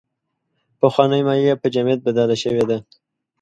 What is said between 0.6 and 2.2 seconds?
پخوانۍ مایع په جامد